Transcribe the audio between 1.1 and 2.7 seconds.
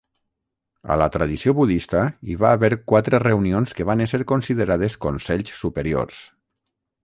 tradició budista hi va